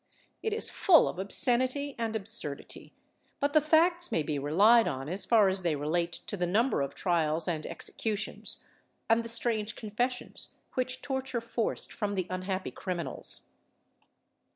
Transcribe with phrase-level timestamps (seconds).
[0.41, 2.91] It is full of obscenity and absurdity,
[3.39, 6.81] but the facts may be relied on as far as they relate to the number
[6.81, 8.65] of trials and executions,
[9.07, 13.41] and the strange confessions which torture forced from the unhappy criminals.